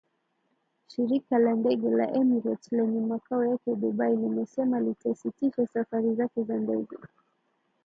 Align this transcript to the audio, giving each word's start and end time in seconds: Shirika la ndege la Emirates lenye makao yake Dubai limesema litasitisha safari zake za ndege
Shirika 0.87 1.39
la 1.39 1.53
ndege 1.55 1.89
la 1.89 2.11
Emirates 2.13 2.71
lenye 2.71 3.01
makao 3.01 3.45
yake 3.45 3.75
Dubai 3.75 4.15
limesema 4.17 4.79
litasitisha 4.79 5.67
safari 5.67 6.15
zake 6.15 6.43
za 6.43 6.57
ndege 6.57 6.95